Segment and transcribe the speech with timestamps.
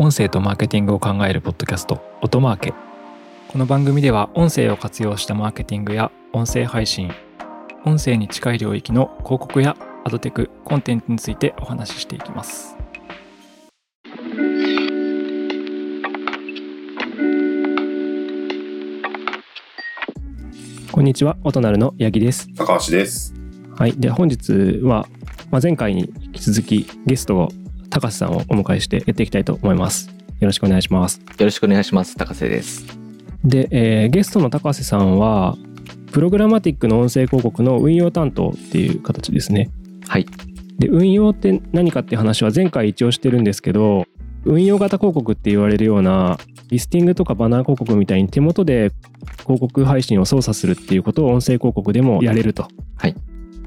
[0.00, 2.74] 音声とマーケティングを考えるポッドキャスト音マーケ。
[3.48, 7.10] この番組では音声を活用したマーケティングや音声配信
[7.84, 12.76] 音声に近い領域の広告やアドテクコンテンツについてお話ししていきます。
[20.92, 22.46] こんにちは音なるの八木です。
[22.54, 23.34] 高橋です。
[23.76, 25.08] はいで本日は、
[25.50, 27.48] まあ、前回に引き続きゲストを
[27.90, 30.08] 高瀬さんをお迎えしてやっていきたいと思います
[30.40, 32.16] よろしくお願いしますよろしくお願いします。
[32.16, 32.84] 高瀬です。
[33.44, 35.56] で、えーゲストの高瀬さんは
[36.12, 39.70] プログラマティックの音声広告の運用担当っていう形ですね
[40.06, 40.26] はい。
[40.78, 44.04] で運用って何かっていう話は前回一応してるんですけど
[44.44, 46.38] 運用型広告って言われるような
[46.70, 48.92] リスティングとかバナー広告みたいに手元で
[49.42, 53.14] 広告配信を操作するっていうことを音声広告でもやれるとはい。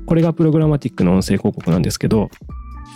[0.05, 2.30] これがプログラマティックの音声広告なんですけど、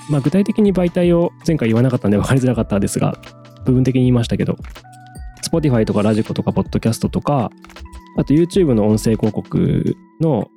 [0.09, 3.18] まあ、具体的に媒体を前回言わなかったんで分かりづらかったんですが
[3.66, 4.58] 部分的に言いましたけど
[5.44, 7.52] Spotify とかラジコとか Podcast とか
[8.17, 10.50] あと YouTube の音声広告の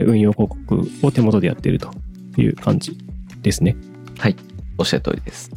[0.00, 1.90] 運用広告を手元でやっていると
[2.36, 2.96] いう感じ
[3.42, 3.76] ですね。
[4.18, 4.36] はい。
[4.78, 5.50] おっしゃる通りです。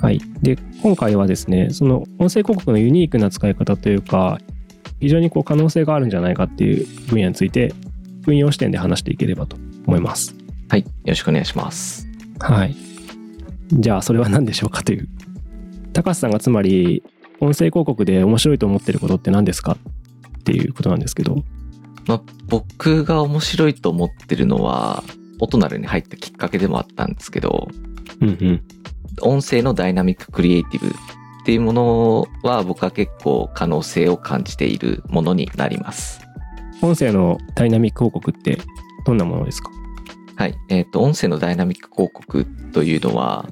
[0.00, 4.38] はい、で今回はですねその音声広告のユニークな使い方というか
[5.00, 7.74] 非常にこう可能性があるんじゃないかっていう分野について
[8.26, 10.34] 運用視点で話していければと思います。
[10.68, 10.80] はい。
[10.80, 12.07] よろしくお願いします。
[12.40, 12.76] はい。
[13.72, 15.08] じゃあそれは何でしょうかという。
[15.92, 17.02] 高橋さんがつまり
[17.40, 19.76] 音声広告で面白いと思ってることって何ですか
[20.40, 21.42] っていうことなんですけど。
[22.06, 25.04] まあ、僕が面白いと思ってるのは、
[25.40, 27.68] オトナルに入ったきっかけでもあったんですけど、
[28.20, 28.62] うんうん。
[29.20, 30.92] 音声のダイナミッククリエイティブっ
[31.44, 36.20] ていうものは僕は結構可能性を感じているものになります。
[36.80, 38.58] 音声のダイナミック広告って
[39.04, 39.70] どんなものですか？
[40.38, 40.54] はい。
[40.68, 43.48] えっ、と、音声のダイナミック広告というのは、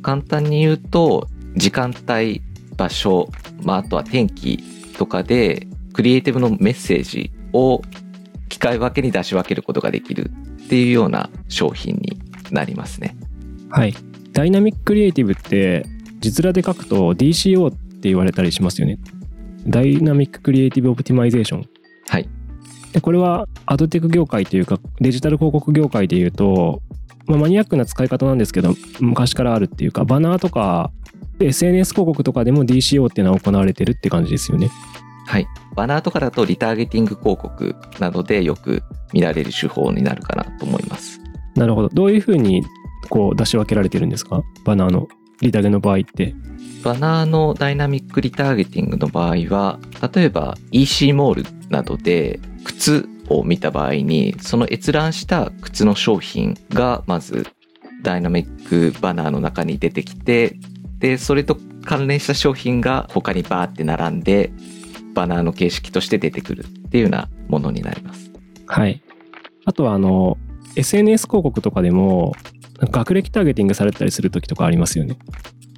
[0.00, 2.40] 簡単に言うと、時間帯、
[2.78, 3.28] 場所、
[3.62, 4.58] まあ、あとは天気
[4.96, 7.82] とかで、クリエイティブのメッセージを
[8.48, 10.30] 機械分けに出し分けることができる
[10.64, 12.18] っていうような商品に
[12.50, 13.14] なりますね。
[13.68, 13.94] はい。
[14.32, 15.84] Dynamic Creative って
[16.20, 18.98] イニシャルで書くと DCO って言われたりしますよね。
[19.66, 21.68] Dynamic Creative Optimization。
[22.08, 22.28] はい。
[22.94, 26.80] でこれはアドテク業界というかデジタル広告業界でいうと、
[27.26, 30.92] まあ、マニアックな使い方なんですけど昔からあるっていうかバナーとか
[31.40, 34.70] SNS 広告とかでも DCO っていうのは行われてるって感じですよね。
[35.26, 35.46] はい。
[35.74, 41.20] バナーとかだとリターゲティング広告などでよく見られる手法になるかなと思います。
[41.56, 41.88] なるほど。
[41.88, 42.62] どういうふうに
[43.10, 44.42] こう出し分けられてるんですか？
[44.64, 45.08] バナーの
[45.40, 46.34] リタゲの場合って。
[46.84, 49.80] バナーのダイナミックリターゲティングの場合は、
[50.14, 52.38] 例えば EC モールなどで
[52.76, 57.46] 靴を見た場合に、その閲覧した靴の商品がまず
[58.02, 60.56] ダイナミックバナーの中に出てきて、
[60.98, 64.52] で、それと関連した商品が他にバーって並んで、
[65.14, 68.30] バナーの形式として出てくるっていうようなものになります。
[68.66, 69.02] はい。
[69.64, 70.36] あとはあの
[70.76, 72.32] SNS 広告とかでも
[72.90, 75.16] 学歴ターゲティングされたりする時とかありますよね。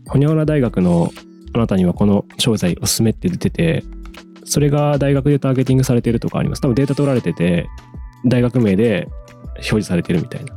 [0.09, 1.11] ホニャオラ大学の
[1.53, 3.85] あなたにはこの商材おすすめって出てて
[4.47, 6.63] それが大学でターゲティングされてるとかあります。
[6.63, 7.69] 多分データ取られてて
[8.25, 9.09] 大学名で
[9.57, 10.55] 表示されてるみたいな。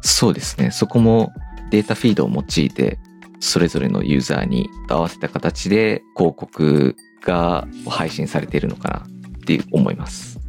[0.00, 0.70] そうですね。
[0.70, 1.32] そこも
[1.70, 2.98] データフィードを用いて、
[3.40, 10.40] それぞれのユーザーに合わせた形で広告が配信されているのかなって思います。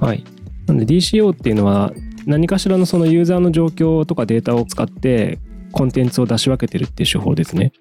[0.00, 0.24] はい。
[0.66, 1.92] なんで DCO っていうのは
[2.26, 5.38] 何かしらのそのユーザーの状況とかデータを使って
[5.72, 7.72] コンテンツを出し分けてるっていう手法ですね。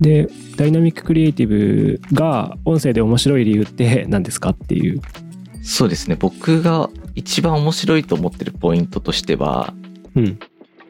[0.00, 5.00] で、ダイナミッククリエイティブが音声で面白い理由って 何ですかっていう。
[5.62, 6.16] そうですね。
[6.18, 9.72] 僕が一番面白いと思ってるポイントとしては、
[10.14, 10.38] うん。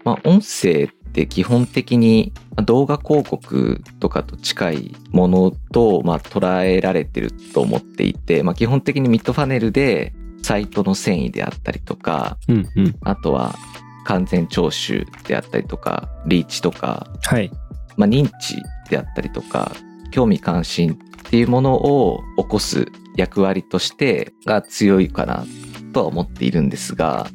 [0.05, 12.97] まあ、音声って基本的にまあ動画広告とかと近いものと、まあ、捉えられてると思っていて、まあ、基本的にミッドファネルでサイトの遷移であったりとか、うんうん。
[13.03, 13.55] あとは
[14.05, 17.51] 完全聴取であったりとか、リーチとか、はい。
[17.97, 18.57] まあ、認知
[18.89, 19.73] であったりとか、
[20.11, 20.97] 興味関心っ
[21.31, 22.87] ていうものを起こす
[23.17, 25.45] 役割としてが強いかな
[25.93, 27.27] とは思っているんですが、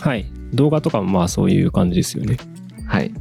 [0.00, 0.30] はい。
[0.52, 2.36] 動画とかもまあそういう感じですよね。
[2.86, 3.12] はい。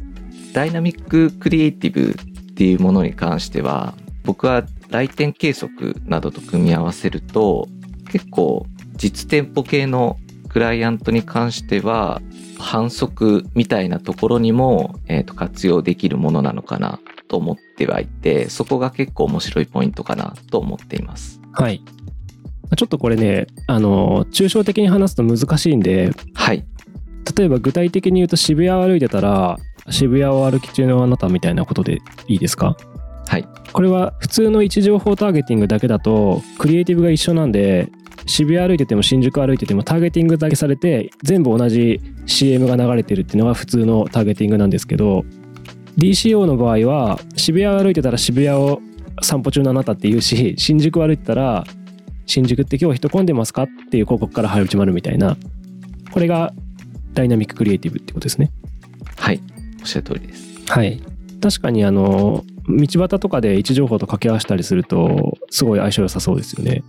[0.53, 2.15] ダイナミッククリエイティブっ
[2.55, 7.67] ていうものに関しては、僕は来店計測などと組み合わせると、
[8.11, 8.65] 結構
[8.95, 10.17] 実店舗系の
[10.49, 12.21] クライアントに関しては、
[12.59, 21.41] 反則みたいなところにも、えーと活用できるものなのかなと思ってはいて、そこが結構面白いポイントかなと思っています。
[21.53, 21.83] はい。
[22.75, 26.65] ちょっとこれね、あの、抽象的に話すと難しいんで、はい。
[27.37, 29.57] 例えば具体的に言うと渋谷を歩いてたら
[29.89, 32.77] 渋谷を歩き中のあなたみたいなことでいいですか？
[33.27, 37.89] はいこれは普通の位置情報ターゲティングだけだとクリエイティブが一緒なんで
[38.25, 45.25] 渋谷歩いてても新宿歩いててもターゲティングだけされて全部同じ CM が流れてるっていうのが普通のターゲティングなんですけど
[45.97, 48.79] DCO の場合は渋谷歩いてたら渋谷を
[49.21, 51.65] 散歩中のあなたって言うし新宿歩いてたら
[52.25, 55.37] 新宿って今日人混んでますかっていう広告から始まるみたいな
[56.11, 56.53] これが
[57.13, 58.51] ダイナミッククリエイティブってことですね。
[59.17, 59.41] はい。
[59.81, 60.71] おっしゃる通りです。
[60.71, 61.01] はい。
[61.41, 66.83] 確かにあの道端とかで位置情報と掛け合わせたりするとすごい相性良さそうですよね。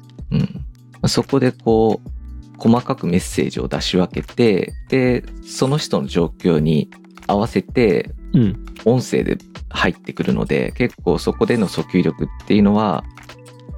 [1.02, 1.08] うん。
[1.08, 2.10] そこでこう
[2.58, 6.90] 細かくメッセージを出し分けてでその人の状況に
[7.28, 8.66] 合わせてうん。
[8.84, 9.38] 音声で
[9.70, 13.04] 入ってくるので結構そこでの訴求力っていうのは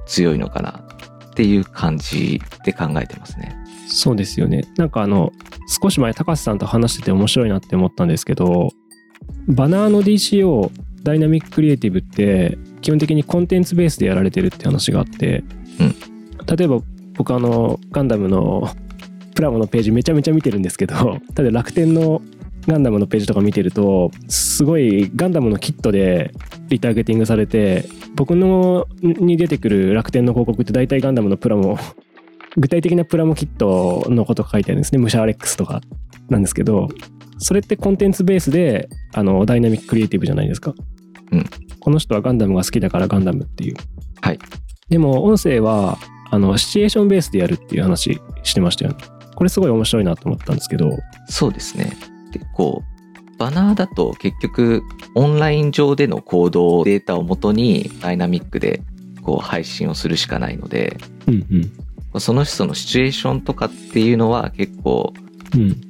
[0.05, 0.83] 強いのかな
[1.25, 3.55] っていう感じで考えてますね。
[3.87, 4.63] そうですよね。
[4.77, 5.31] なんかあの
[5.67, 8.69] 少し前高瀬さんと話してて面白いなって思ったんですけど
[9.47, 10.69] バナーの DCO
[11.03, 15.43] ダイナミッククリエイティブって基本的にコンテンツベースでやられてるって話があって、
[16.55, 16.79] 例えば
[17.13, 18.69] 僕あのガンダムの
[19.33, 22.21] プラモのページめちゃめちゃ見てるんですけどただ楽天の
[22.67, 26.31] ガンダムのページとか見てるとすごいガンダムのキットで
[26.69, 27.85] リターゲティングされて
[28.15, 31.77] 僕のに出てくる楽天の広告って大体ガンダムのプラモ
[32.57, 34.99] 具体的なプラモキットのことが書いてあるんですね。
[34.99, 35.81] ムシャーレックスとか
[36.29, 36.89] なんですけど
[37.37, 40.75] それってコンテンツベースであのダイナミッククリエイティブじゃないですか、
[41.31, 41.45] うん。
[41.79, 43.75] この人はガンダムが好きだからガンダムっていう。
[44.21, 44.39] はい。
[44.89, 45.97] でも音声は
[46.29, 48.97] あのシチュエーションベースでやるっていう話してましたよね。
[49.35, 50.97] これすごい面白いなと思ったんですけど。
[51.27, 51.93] そうですね。
[52.31, 52.83] 結構
[53.37, 54.83] バナーだと結局
[55.15, 58.81] オンライン上での行動データをもとにダイナミックで
[59.21, 60.97] こう配信をするしかないので
[61.27, 61.45] うん
[62.13, 62.19] うん。
[62.19, 65.13] その人のシチュエーションとかっていうのは結構
[65.55, 65.81] うん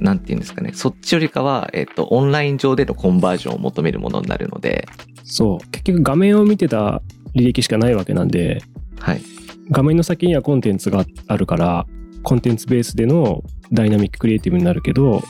[0.00, 0.72] なんていうんですかね。
[0.74, 4.86] そっちよりかは、えっと、オンライン上でのコンバージョンを求めるものになるので。
[5.24, 5.70] そう。
[5.72, 7.02] 結局画面を見てた
[7.34, 8.62] 履歴しかないわけなんで
[9.00, 9.22] はい。
[9.70, 11.86] 画面の先にはコンテンツがあるから
[12.22, 13.42] コンテンツベースでの
[13.72, 15.22] ダイナミッククリエイティブになるけど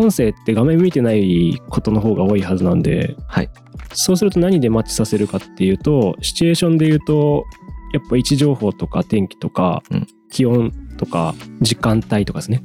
[0.00, 3.50] 音声って画面見てないことの方が多いはずなんではい。
[3.92, 7.44] そうすると何でマッチさせるかっていうとシチュエーションで言うと
[7.92, 10.06] やっぱ位置情報とか天気とか、うん。
[10.30, 12.62] 気温とか時間帯とかですね。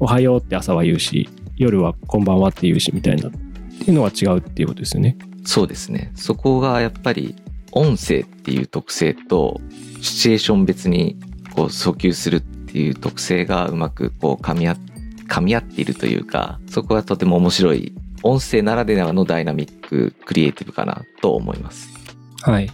[0.00, 5.16] おはようって朝は言うし夜はこんばんはって言うしみたいなっていうのは違うっていうことですよね。
[5.44, 6.12] そうですね。
[6.14, 7.36] そこがやっぱり
[7.72, 9.60] 音声っていう特性と
[10.00, 11.18] シチュエーション別に
[11.54, 14.72] こう訴求するっていう特性がうまくこう噛み合
[15.28, 21.90] 噛み合っているというかそこがとても面白い音声ならではのダイナミッククリエイティブかなと思います。
[22.42, 22.70] はい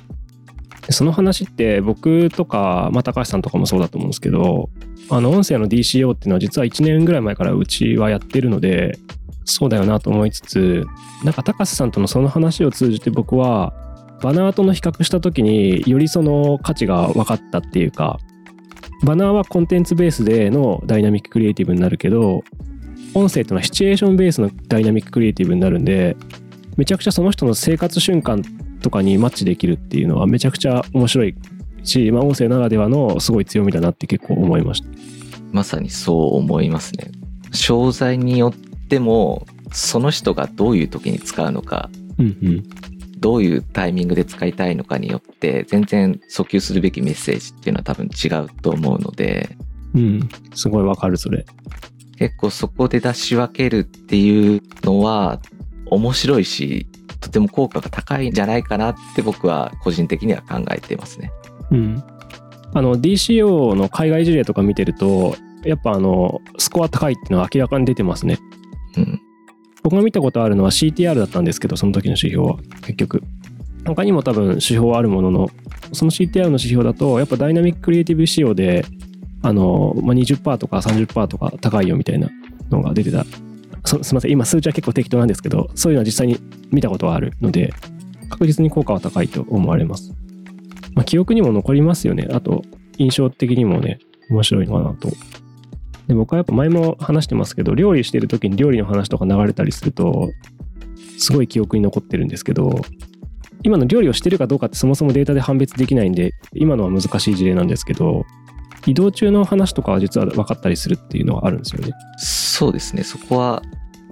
[0.86, 4.68] でその話って僕とか、まあ、高橋さんとかもそうだと思うんですけど
[5.10, 8.98] あの音声の DCO っていうのは実は1年ぐらい前からうちはやってるので
[9.44, 10.84] そうだよなと思いつつ
[11.24, 13.72] なんか高瀬さんとのその話を通じて僕は
[14.22, 18.18] バナーとの比較した時によりその価値が分かったっていうか
[19.04, 22.44] バナーはコンテンツベースでのダイナミッククリエイティブになるけど
[23.14, 26.16] 音声っていうのはシチュエーションベースのダイナミッククリエイティブになるんで
[26.76, 28.42] めちゃくちゃその人の生活瞬間
[28.80, 31.34] とかにマッチできるっていうのはめちゃくちゃ面白い
[31.84, 34.88] し、まあ、音声ならではのすごい強みだなって結構思いました。
[35.52, 37.10] まさにそう思いますね。
[37.52, 42.62] 商材によってもその人がどういう時に使うのかうんうん。
[43.22, 49.56] どういうタイミングで使いたいのかによって全然訴求するべきメッセージっていうのは多分違うと思うので
[49.94, 50.28] うん。
[50.54, 51.44] すごいわかる、それ。
[52.18, 55.40] 結構そこで出し分けるっていうのは
[55.86, 56.86] 面白いし
[57.20, 61.32] とても効果が高いんじゃないかなって僕は個人的には考えてますね。
[61.70, 62.02] うん。
[62.74, 68.38] あの、DCO の海外事例とか見てると、やっぱあの、スコア高いっていうのは明らかに出てますね。
[69.82, 73.22] 僕が見たことあるのは CTR だったんですけど、その時の指標は、結局。
[73.84, 75.50] 他にも多分指標はあるものの、
[75.92, 78.84] その CTR の指標だと、やっぱダイナミッククリエイティブ仕様で、
[79.42, 82.28] あの、まあ、20%とか30%とか高いよみたいな
[82.70, 83.26] のが出てた。
[83.84, 86.38] そすみません、今数値は結構適当なんですけど、そういうのは実際に
[86.70, 87.74] 見たことはあるので、
[88.30, 90.14] 確実に効果は高いと思われます。
[90.94, 92.28] まあ、記憶にも残りますよね。
[92.32, 92.62] あと、
[92.98, 93.98] 印象的にもね、
[94.30, 95.10] 面白いのかなと。
[96.08, 100.30] で僕はやっぱ前も話してますけど、料理してる時に料理の話とか流れたりすると、
[101.18, 102.80] すごい記憶に残ってるんですけど、
[103.62, 108.24] 今の料理をしてるかどうかってそもそもデータで判別できないんで、今のは難しい事例なんですけど、
[108.86, 111.92] 移動中の話とかは実は分かったりするっていうのはあるんですよね。
[112.18, 113.62] そうですねそこは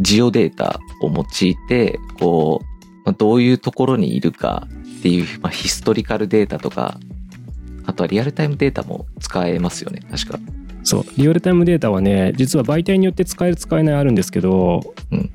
[0.01, 2.65] ジオデータを用いてこう
[3.05, 4.67] まあどういうところにいるか
[4.99, 6.99] っていう、まあ、ヒストリカルデータとか
[7.85, 10.39] あとはリアルタイムデータも使えますよね確か。
[10.83, 15.31] そう、リアルタイムデータはね、実は媒体によって使える使えないあるんですけど、うん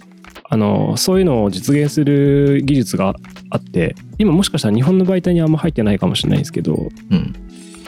[0.47, 3.15] あのそういうのを実現する技術が
[3.49, 7.33] あって今もしかしたら日本の媒体にあんま入ってないかもしれないんですけどうん。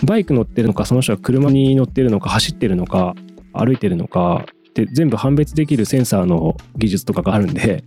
[0.04, 3.16] バイク乗ってるのかその人が車に乗ってるのか走ってるのか
[3.54, 7.84] 歩いてるのかって全部判別できるセンサーの技術とかがあるんで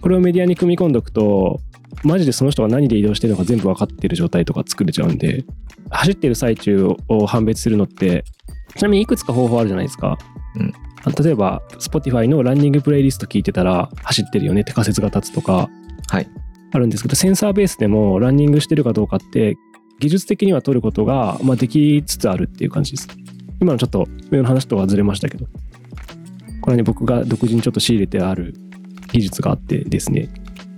[0.00, 1.60] これをメディアに組み込んでおくと
[2.04, 5.44] マジでその人が何で移動してるのか全部分かってる状態とか作れちゃうんで
[5.90, 8.24] 走ってる最中を判別するのって
[8.76, 10.18] ちなみにいくつか方法あるじゃないですか、
[10.56, 10.72] うん。
[11.04, 15.68] あ例えば Spotify のランニングプレイリスト聞いてたら走ってるよねって仮説が立つとか
[16.08, 16.28] はい。
[16.70, 19.56] あるんですけどセンサーベースでもランニングしてるかどうかって
[20.00, 23.08] 技術的には取ることが、まあ、できつつあるっていう感じです。
[23.60, 25.46] 今のちょっと上の話とはずれましたけど
[26.60, 28.54] これね僕が独自にちょっと仕入れてある
[29.12, 30.28] 技術があってですね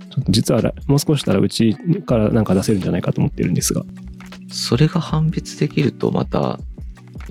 [0.09, 3.83] ちょっと実はもう少したらうちからなんか出せるんじゃないかと思ってるんですが。
[4.53, 6.59] それが判別できるとまた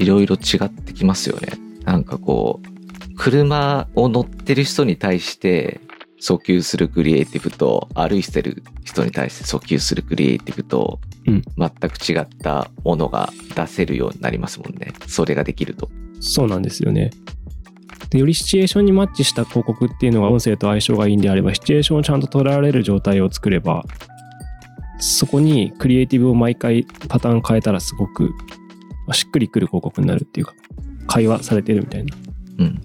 [0.00, 1.52] いろいろ違ってきますよね。
[1.85, 5.80] なんかこう、車を乗ってる人に対して
[6.21, 14.92] 訴求するクリエイティブと歩いてる人に対して訴求するクリエイティブとうん全く違ったものが出せるようになりますもんね。
[15.07, 15.90] それができると。
[16.21, 17.11] そうなんですよね
[18.11, 23.85] でよりシチュエーションにマッチした広告っていうのが音声と相性がいいんであればシチュエーションをちゃんと捉えられる状態を作れば
[24.99, 28.33] そこにクリエイティブを毎回パターン変えたらすごく
[29.10, 30.54] まあしっくりくる広告になるっていうか
[31.08, 32.16] 会話されてるみたいな。
[32.58, 32.80] うん。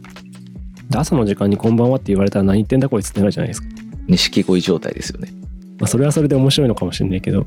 [0.90, 3.68] で朝の時間にこんばんはって言われたら何言ってんだこいつってなるじゃないですか、
[4.08, 5.32] 錦鯉状態ですよね。
[5.78, 7.46] まあ、それはそれで面白いのかもしれないけど。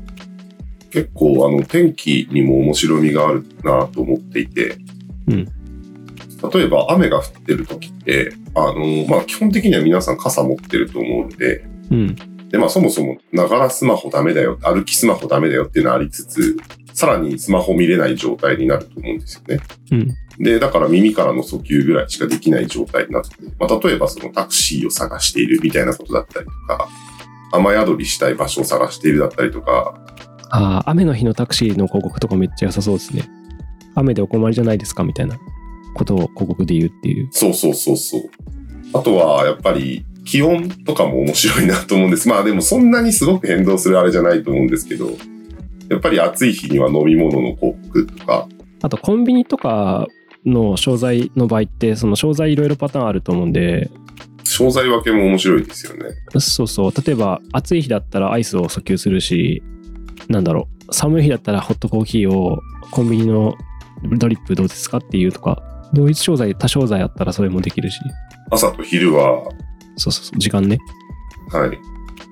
[0.91, 4.77] 結構、あの、天気にも面白みがあるなと思っていて、
[5.27, 5.45] うん。
[6.53, 12.15] 例えば雨が降ってる時って、あの、まあ、基本的には皆さん傘持ってると思うんで、うん。
[12.49, 16.57] で、まあ、そもそも、ながらスマホダメだよ、歩きスマホダメだよっていうのはありつつ、
[16.99, 19.61] さらにスマホ見れない状態になると思うんですよね。
[19.91, 26.87] うんで、だから耳からの訴求ぐらいしかできない状態になって、まあ、例えばそのタクシーを探しているみたいなことだったりとか、
[27.51, 29.95] 雨宿りしたい場所を探しているだったりとか、
[30.49, 33.29] ああ雨の日のタクシーの広告とかめっちゃ良さそうですね
[33.95, 35.37] 雨でお困りじゃないですかみたいな
[35.93, 38.21] ことを広告で言うっていうそうそうそうそう。
[38.93, 42.27] あとは、やっぱり、気温とかも面白いなと思うんです。
[42.27, 45.09] まあでもそんなにすごく変動するあれじゃないと思うんですけど、
[45.89, 48.47] やっぱり暑い日には飲み物の広告とか、
[48.81, 50.07] あとコンビニとか
[50.45, 53.89] の商材の場合ってその商材いろいろパターンあると思うんで。
[54.43, 56.15] 商材分けも面白いですよね。
[56.39, 56.91] そうそう。
[56.91, 59.61] 例えば暑い日だったらアイスを訴求するし
[60.27, 60.93] なんだろう。
[60.93, 63.55] 寒い日だったらホットコーヒーをコンビニの
[64.17, 65.63] ドリップどうですかっていうとか。
[65.91, 67.99] 同一商材多商材あったらそれもできるし。
[68.51, 69.43] 朝と昼は、
[69.95, 70.39] そうそうそう。
[70.39, 70.77] 時間ね。
[71.49, 71.79] はい。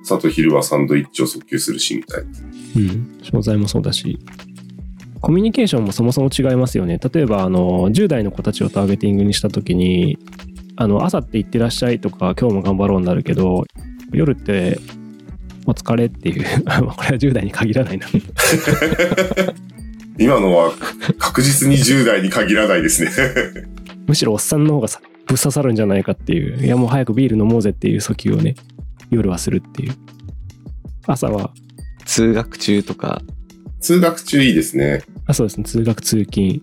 [0.04, 2.30] 朝と昼はサンドイッチを訴求するし、みたいな。
[2.76, 3.18] うん。
[3.22, 4.18] 商材もそうだし。
[5.20, 6.98] コミュニケーションもそもそも違いますよね。
[7.12, 10.18] 例えばあの10代の子たちをターゲティングにした時に
[10.76, 13.64] あの朝って行ってらっしゃいとか今日も頑張ろうになるけど
[14.12, 14.78] 夜って
[15.66, 18.06] お疲れっていう これは10代に限らないな。
[20.20, 20.72] 今のは
[21.18, 23.10] 確実に10代に限らないですね。
[24.06, 26.64] むしろおっさんの方がさぶっ刺さるんじゃないかっていう。
[26.64, 28.54] いやもう早くビール飲もうぜっていう訴求をね
[29.10, 29.92] 夜はするっていう。
[31.06, 31.50] 朝は
[32.08, 33.20] 通学中とか、
[33.80, 35.02] 通学中いいですね。
[35.26, 35.64] あそうですね。
[35.64, 36.62] 通学通勤。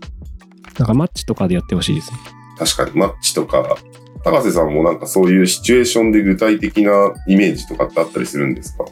[0.79, 2.17] なんかマッチとかでやってほしいですね。
[2.57, 2.91] 確かに。
[2.99, 3.77] マッチとか、
[4.23, 8.85] 高瀬さんもなんかそういうシチュエーションで具体的なイメージとかってあったりするんですか？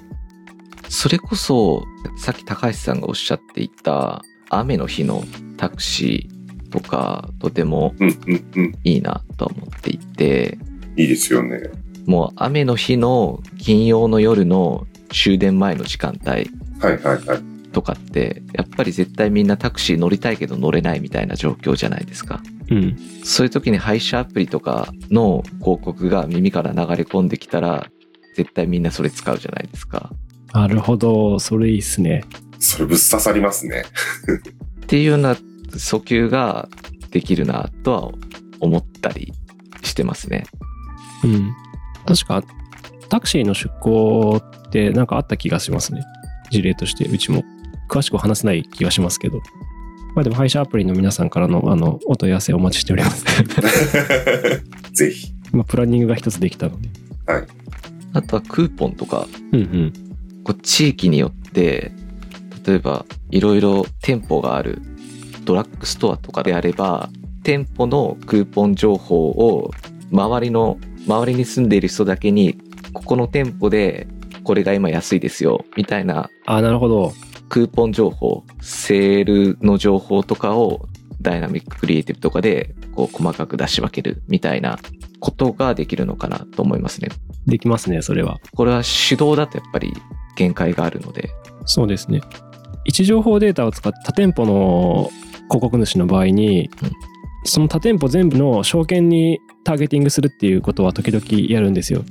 [0.90, 1.84] それこそ、
[2.18, 5.24] さっき高橋さんがおっしゃっていた、雨の日の
[5.58, 8.76] タクシーとか、とてもうんうんうん。
[8.84, 10.60] いいなとは思っていて、
[10.96, 11.72] いいですよね。
[12.06, 16.50] もう雨の日の金曜の夜の終電前の時間帯。
[17.72, 22.42] とかって、やっぱり絶対みんなタクシー乗りたいけど乗れないみたいな状況じゃないですか。
[22.70, 27.88] うんそういう時に配車アプリとかの広告が耳から流れ込んできたら、
[28.36, 30.12] 絶対みんなそれ使うじゃないですか。
[30.54, 32.24] なるほどそれいいっすね
[32.60, 33.86] それぶっ刺さりますね。
[34.84, 35.36] っていうような
[35.72, 36.70] 訴求が
[37.10, 38.12] できるなとは
[38.60, 39.34] 思ったり
[39.82, 40.46] してますね。
[41.24, 41.54] うん
[42.06, 42.44] 確か
[43.10, 44.42] タクシーの出向
[44.74, 46.04] ってなんかあった気がしますね。
[46.50, 47.44] 事例としてうちも
[47.88, 49.40] 詳しくは話せない気がしますけど。
[50.16, 53.24] まあでも配車アプリの皆さんからのあのお問い合わせお待ちしております。
[54.94, 55.32] ぜひ。
[55.52, 56.90] まあプランニングが一つできたので。
[58.14, 59.94] あとはクーポンとか、うんうん。
[60.44, 61.92] こう地域によって、
[62.66, 64.82] 例えばいろいろ店舗がある
[65.46, 67.10] ドラッグストアとかであれば、
[67.44, 69.72] 店舗のクーポン情報を
[70.12, 70.78] 周りの、
[71.08, 72.58] 周りに住んでいる人だけに、
[72.94, 74.08] ここの店舗で
[74.44, 77.14] これが今安いですよ、みたいなあなるほど
[77.50, 80.88] クーポン情報、セールの情報とかを
[81.22, 84.80] ダイナミッククリエイティブとかでこう細かく出し分けるみたいな
[85.20, 87.10] ことができるのかなと思いますね。
[87.46, 88.40] できますね、それは。
[88.56, 89.94] これは手動だとやっぱり
[90.36, 91.30] 限界があるので。
[91.66, 92.22] そうですね。
[92.86, 95.10] 位置情報データを使って多店舗の
[95.50, 96.92] 広告主の場合に、うん
[97.46, 102.04] その多店舗全部の証券にターゲティングするっていうことは時々やるんですよ。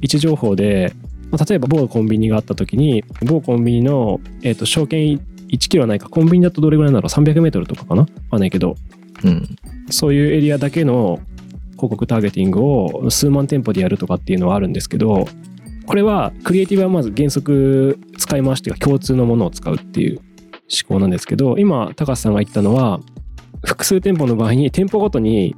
[0.00, 0.92] 位置情報で、
[1.30, 8.02] まあ例えば某コンビニがあった時に某コンビニの、えー、と証券1キロはないかコンビニだとどれぐらいなんだろう300メートルとかかな？
[8.02, 8.76] わかんないけど。
[9.24, 9.56] うん。
[9.90, 11.20] そういうエリアだけの
[11.76, 15.28] 広告ターゲティングを数万店舗でやるとかっていうのはあるんですけど
[15.86, 20.24] これはクリエイティブはまず原則使い回しというか共通のものを使うっていう思
[20.88, 23.00] 考なんですけど今高橋さんが言ったのは
[23.64, 25.54] 複数店舗の場合に店舗ごとに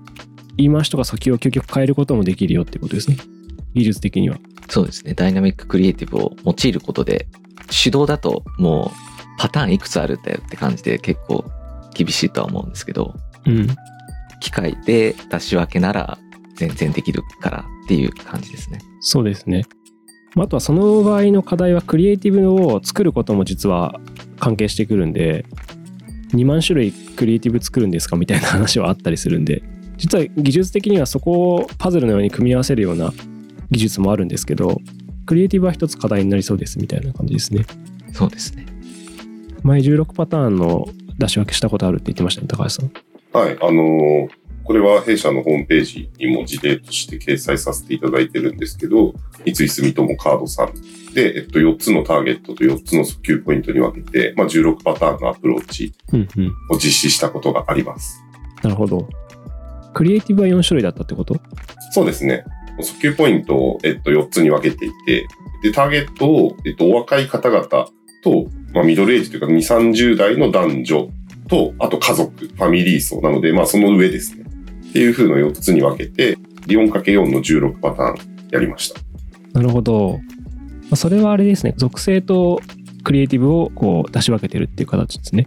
[0.56, 3.16] 言い回しとか訴求を究極変えることもできるよってことですね
[3.74, 5.14] 技術的にはそうですね。
[5.14, 7.26] ダイナミッククリエイティブを用いることで、
[7.82, 11.44] 手動だともうパターンいくつあるんだよって感じで結構
[11.94, 13.14] 厳しいとは思うんですけど、
[13.46, 13.68] うん
[14.40, 16.16] 機械で出し分けなら
[16.54, 18.78] 全然できるからっていう感じですね。
[19.00, 19.64] そうですね
[20.34, 23.98] まああとはその場合の課題はクリエイティブを作ることも実は
[24.38, 25.44] 関係してくるんで
[26.34, 29.62] 2万種類クリエイティブ作るんですかみたいな話はあったりするんで
[29.96, 33.12] 実は技術的にはそこをパズルのように組み合わせるような
[33.70, 34.80] 技術もあるんですけど
[35.26, 37.66] クリエイティブは一つ課題になりそうですみたいな感じですね
[38.12, 38.66] そうですね。
[39.62, 40.86] 前16パターンの
[41.18, 42.92] 出し分けしたことあるって言ってましたね高橋さん
[43.32, 44.28] はい、あのー
[44.64, 49.14] これは弊社のホームページにも事例として掲載させていただいてるんですけど、
[49.46, 50.74] 三井住友カードさん
[51.14, 58.22] で、えっと、4つのターゲットと4つの訴求ポイントに分けて、まあ、16パターンのアプローチうんうんを実施したことがあります。
[58.62, 59.08] なるほど
[59.94, 61.34] クリエイティブは4種類だったってこと？
[61.92, 62.44] そうですね。
[62.82, 65.26] 訴求ポイントを、えっと、4つに分けていて、
[65.62, 67.88] で、ターゲットを、えっと、お若い方々と、
[68.72, 71.08] まあ、ミドルエイジというか、2、30代の男女
[71.48, 74.44] と、あと家族、ファミリー層なので、まあ、その上ですね。
[74.90, 79.00] っていう風の4つに分けて、4×4 の16パターンやりました。
[79.52, 80.18] なるほど。
[80.18, 81.74] まあそれはあれですね。
[81.76, 82.60] 属性と
[83.04, 85.46] クリエイティブをこう出し分けてるっていう形ですね。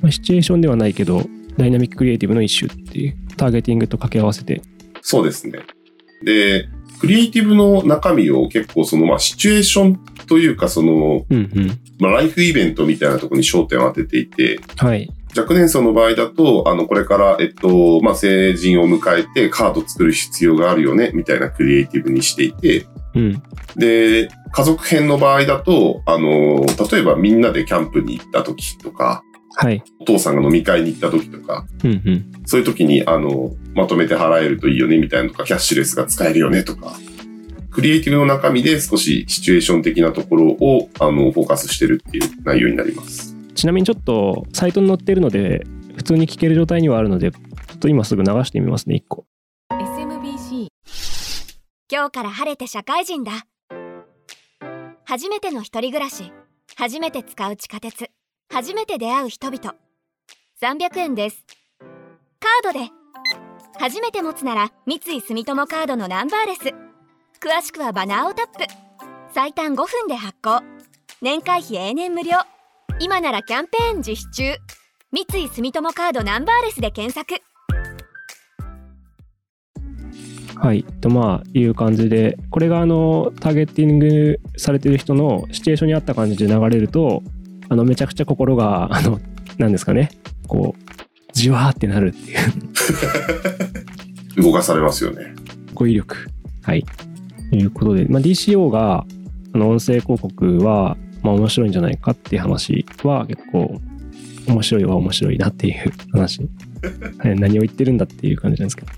[0.00, 1.22] まあ、シチュエーションではないけど、
[1.56, 4.62] ダイナミッククリエイティブの一種っていう、ターゲティングと掛け合わせて。
[5.02, 5.58] そうですね。
[6.22, 6.68] で、
[7.00, 11.80] クリエイティブの中身を結構その、まあ、シチュエーションというか、その、うんうん。
[12.00, 15.08] まあ、ライフイベントみたいなところに焦点を当てていて、はい。
[15.36, 23.42] 若年層の場合だと、あの、これから、えっと、まあ、成人を迎えてカード作る必要があるよね、みたいなクリエイティブにしていて、うん。
[23.76, 29.22] で、家族編の場合だと、あの、例えばみんなでキャンプに行った時とか、
[29.56, 29.82] はい。
[30.00, 32.32] お父さんが飲み会に行った時とか、うんうん。
[32.46, 36.96] そういう時に、あの、まとめて払えるといいよね、みたいなのとか、キャッシュレスが使えるよね、とか、
[37.70, 43.36] クリエイティブの中身で少しシチュエーション的なところを、あの、フォーカスしてるっていう内容になります。
[43.54, 47.38] ちなみにちょっとサイトに載ってるので、普通に聞ける状態にはあるので、ちょ
[47.74, 49.26] っと今すぐ流してみますね、1個。
[49.70, 50.68] SMBC
[51.90, 53.46] 今日から晴れて社会人だ
[55.04, 56.32] 初めての一人暮らし
[56.76, 58.10] 初めて使う地下鉄
[58.50, 59.74] 初めて出会う人々。
[60.62, 61.44] 300円です。
[62.40, 62.90] カードで。
[63.78, 66.60] 初めて持つなら三井住友カードのナンバーレス。
[67.40, 68.64] 詳しくはバナーをタップ。
[69.34, 70.62] 最短5分で発行。
[71.20, 72.38] 年会費永年無料。
[73.00, 74.56] 今ならキャンペーン実施中。
[75.12, 77.42] 三井住友カードナンバーレスで検索。
[80.58, 80.84] はい。
[81.02, 87.22] と、まあ、いう感じで、これがあの、ターゲティングされてる人のシチュエーションに合った感じで流れると、
[87.68, 89.20] あの、めちゃくちゃ心が、あの、
[89.58, 90.10] なんですかね、
[90.46, 90.82] こう、
[91.32, 92.38] じわーってなるっていう。
[94.42, 95.34] 動かされますよね。
[95.74, 96.16] 語彙力。
[96.62, 96.84] はい。
[97.50, 99.04] ということで、まあ、DCO が、
[99.52, 103.80] あの、音声広告は、まあ、面白いんじゃないかっていう話は、結構、
[104.46, 106.40] 面白いは面白いなっていう話。
[107.18, 108.88] はい何を言ってるんだっていう感じなんですけど。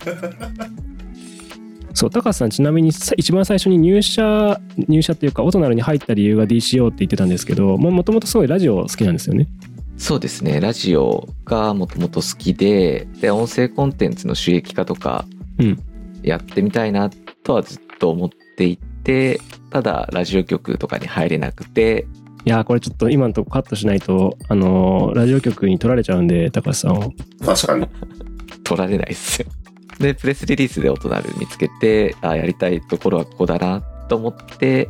[2.01, 4.59] そう、高橋さん、ちなみにさ一番最初に入社、
[4.89, 9.49] 入社っていうか、オトナルに入った理由が DCO って言ってたんですけど、もともとすごいラジオ好きなんですよね。
[9.99, 10.63] そうですね。
[10.63, 15.27] ラジオがもともと好きで、で、音声コンテンツの収益化とか
[15.59, 15.79] うん、
[16.23, 17.11] やってみたいな
[17.45, 22.07] とはずっと思っていて、ただ、ラジオ局とかに入れなくて、
[22.47, 27.13] いやー、これちょっと今のとこカットしないと、あのーラジオ局に取られちゃうんで、高橋さんを。
[27.45, 27.87] 確かに。
[28.65, 29.49] 取られないですよ。
[30.01, 34.89] で、プレスリリースで音なる見つけて、あやりたいところはここだなと思って、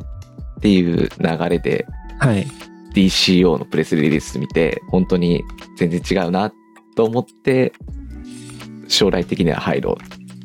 [0.58, 1.86] っていう流れで
[2.20, 2.46] はい。
[2.94, 5.42] DCO のプレスリリース見て、本当に
[5.76, 6.52] 全然違うな
[6.94, 7.72] と思って、
[8.88, 9.96] 将来的には入ろ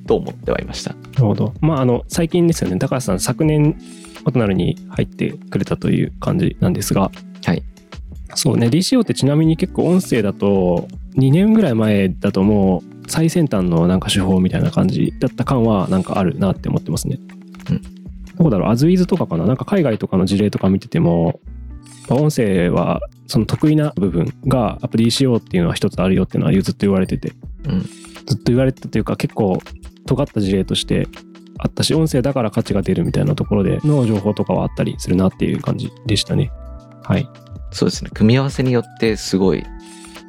[0.03, 0.93] うと思ってはいました。
[0.93, 1.53] なるほど。
[1.59, 2.77] まあ、あの、最近ですよね。
[2.77, 3.77] 高橋さん、昨年、
[4.25, 7.11] オトナルに入ってくれたという感じなんですが。
[7.43, 7.63] はい。
[8.35, 17.19] そうね、DCO ってちなみに結構音声だと、2年ぐらい前だともう、最先端のなんか手法みたいな感じだった感はなんかあるなって思ってますね。
[17.69, 17.81] うん
[18.37, 19.45] どこだろうアズウィズとかかな？
[19.45, 21.39] なんか海外とかの事例とか見てても、
[22.09, 27.31] まあ音声はその得意な部分がアプリ ECO っていうのは一つあるよっていうのはずっと言われてて、
[27.63, 27.81] うん
[28.25, 29.57] ずっと言われてたというか結構
[30.05, 31.07] 尖った事例として
[31.59, 36.51] あったし音声だから価値が出るみたいなところでの情報とかはあったりするなっていう感じでしたね。
[37.03, 37.29] はい。
[37.71, 38.09] そうですね。
[38.13, 39.63] 組み合わせによってすごい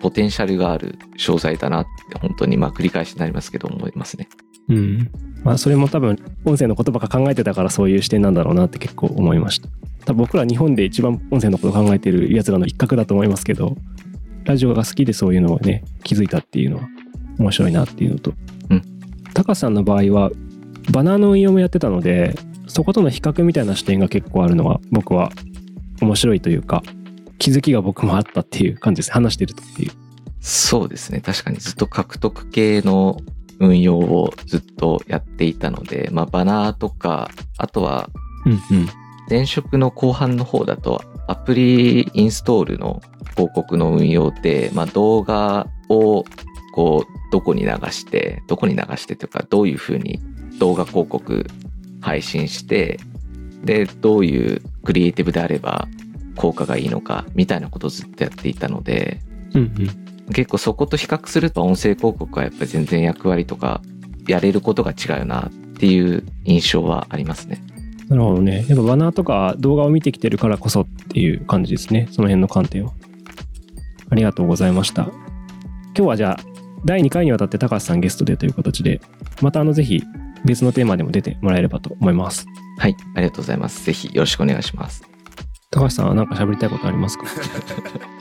[0.01, 4.29] ポテンシャルがある商材だなって本当にまあ繰り返しになりますけど思いますね。
[4.69, 5.11] うん。
[5.43, 9.69] まあそれも多分音声のことばっか考えてたからそういう視点なんだろうなって結構思いました。
[10.05, 13.77] 多分僕ら日本で一番音声のこと考えてるやつらの一角だと思いますけど、
[14.45, 16.89] ラジオが好きでそういうのをね、気づいたっていうのは
[17.39, 18.33] 面白いなっていうのと。
[18.71, 18.83] うん。
[19.35, 20.31] 高さんの場合は
[20.93, 22.35] バナーの運用もやってたので、
[22.69, 25.31] そことの比較みたいな視点が結構あるのは僕は
[26.01, 26.83] 面白いというか、
[27.39, 29.13] 気づきが僕もあったっていう感じです。
[29.13, 29.93] 話してるとっていう。
[30.41, 31.21] そうですね。
[31.21, 33.19] 確かにずっと獲得系の
[33.59, 38.11] 運用をずっとやっていたので、まあバナーとか、あとは
[38.45, 38.89] うんうん。
[39.29, 43.03] 前職の後半の方だとアプリインストールの
[43.35, 46.25] 広告の運用で、まあ、動画を
[46.73, 50.21] こうどこに流してどこに流してというかどういうふうに
[50.59, 51.47] 動画広告
[52.01, 53.01] 配信して
[53.65, 55.89] でどういうクリエイティブであれば
[56.37, 59.21] 効果がいいのかみたいなことをずっとやっていたので
[59.55, 59.63] うん
[60.27, 60.33] うん。
[60.33, 63.81] 結構そこと比較すると音声広告はやっぱり全然役割とか
[64.27, 67.63] やれることが違うなっていう印象はありますね。
[68.09, 68.65] なるほどね。
[68.69, 72.09] やっぱバナーとか動画を見てきてるからこそっていう感じですね。
[72.11, 72.93] その辺の観点は。
[74.11, 75.05] ありがとうございました。
[75.05, 76.41] 今日はじゃあ、
[76.85, 79.01] 第2回にわたって高橋さんゲストでという形で、
[79.43, 80.03] またあのぜひ
[80.45, 82.47] 別のテーマでも出てもらえればと思います。
[82.79, 83.85] はい、ありがとうございます。
[83.85, 85.16] ぜひよろしくお願いします。
[85.77, 87.27] 高橋さんは何か喋りたいことありますか？